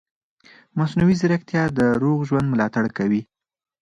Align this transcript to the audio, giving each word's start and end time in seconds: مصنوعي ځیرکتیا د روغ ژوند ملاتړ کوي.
مصنوعي 0.77 1.15
ځیرکتیا 1.21 1.63
د 1.77 1.79
روغ 2.01 2.19
ژوند 2.29 2.47
ملاتړ 2.53 2.85
کوي. 2.97 3.21